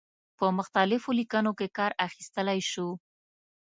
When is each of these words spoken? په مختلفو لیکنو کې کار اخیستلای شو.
په 0.37 0.45
مختلفو 0.57 1.09
لیکنو 1.19 1.51
کې 1.59 1.67
کار 1.77 1.91
اخیستلای 2.07 2.59
شو. 2.71 2.87